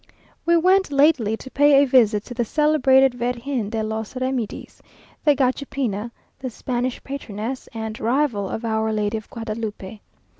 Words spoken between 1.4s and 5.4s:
pay a visit to the celebrated Virgen de los Remedies, the